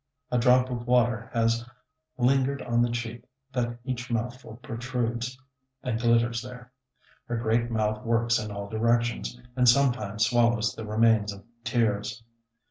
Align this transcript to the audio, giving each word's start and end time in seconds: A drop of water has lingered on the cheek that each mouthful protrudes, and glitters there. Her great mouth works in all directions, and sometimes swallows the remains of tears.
A 0.31 0.39
drop 0.39 0.71
of 0.71 0.87
water 0.87 1.29
has 1.31 1.63
lingered 2.17 2.63
on 2.63 2.81
the 2.81 2.89
cheek 2.89 3.23
that 3.53 3.77
each 3.83 4.09
mouthful 4.09 4.55
protrudes, 4.55 5.37
and 5.83 5.99
glitters 6.01 6.41
there. 6.41 6.71
Her 7.27 7.37
great 7.37 7.69
mouth 7.69 8.03
works 8.03 8.39
in 8.39 8.49
all 8.49 8.67
directions, 8.67 9.39
and 9.55 9.69
sometimes 9.69 10.25
swallows 10.25 10.73
the 10.73 10.87
remains 10.87 11.31
of 11.31 11.43
tears. 11.63 12.23